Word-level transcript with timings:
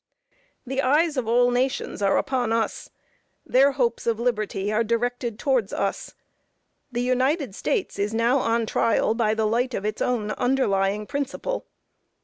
The 0.65 0.81
eyes 0.81 1.15
of 1.15 1.27
all 1.27 1.51
nations 1.51 2.01
are 2.01 2.17
upon 2.17 2.51
us; 2.51 2.89
their 3.45 3.73
hopes 3.73 4.07
of 4.07 4.19
liberty 4.19 4.73
are 4.73 4.83
directed 4.83 5.37
towards 5.37 5.71
us; 5.71 6.15
the 6.91 7.03
United 7.03 7.53
States 7.53 7.99
is 7.99 8.11
now 8.11 8.39
on 8.39 8.65
trial 8.65 9.13
by 9.13 9.35
the 9.35 9.45
light 9.45 9.75
of 9.75 9.85
its 9.85 10.01
own 10.01 10.31
underlying 10.31 11.05
principle. 11.05 11.67